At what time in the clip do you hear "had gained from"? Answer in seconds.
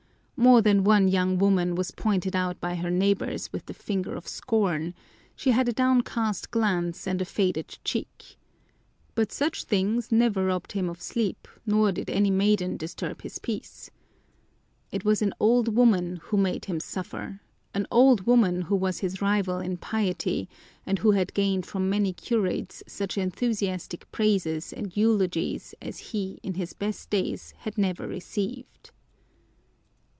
21.11-21.87